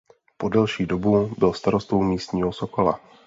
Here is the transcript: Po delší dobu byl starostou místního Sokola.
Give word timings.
Po 0.37 0.49
delší 0.49 0.85
dobu 0.85 1.35
byl 1.37 1.53
starostou 1.53 2.03
místního 2.03 2.53
Sokola. 2.53 2.99